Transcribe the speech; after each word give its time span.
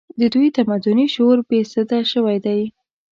د 0.19 0.21
دوی 0.33 0.47
تمدني 0.57 1.05
شعور 1.13 1.39
بې 1.49 1.59
سده 1.73 1.99
شوی 2.11 2.37
دی 2.45 2.61